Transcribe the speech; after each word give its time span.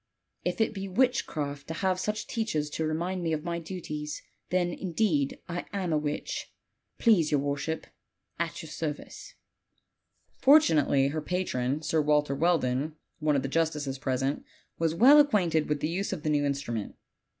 If 0.43 0.59
it 0.59 0.73
be 0.73 0.87
witchcraft 0.87 1.67
to 1.67 1.75
have 1.75 1.99
such 1.99 2.25
teachers 2.25 2.71
to 2.71 2.87
remind 2.87 3.21
me 3.21 3.33
of 3.33 3.43
my 3.43 3.59
duties, 3.59 4.23
then, 4.49 4.71
indeed, 4.73 5.37
am 5.47 5.65
I 5.93 5.95
a 5.95 5.95
witch, 5.95 6.51
please 6.97 7.29
your 7.29 7.39
worship 7.39 7.85
at 8.39 8.63
your 8.63 8.69
service." 8.71 9.35
Fortunately 10.39 11.09
her 11.09 11.21
patron, 11.21 11.83
Sir 11.83 12.01
Walter 12.01 12.35
Welldon, 12.35 12.95
one 13.19 13.35
of 13.35 13.43
the 13.43 13.47
justices 13.47 13.99
present, 13.99 14.43
was 14.79 14.95
well 14.95 15.19
acquainted 15.19 15.69
with 15.69 15.81
the 15.81 15.87
use 15.89 16.11
of 16.11 16.23
the 16.23 16.31
new 16.31 16.45
instrument. 16.45 16.95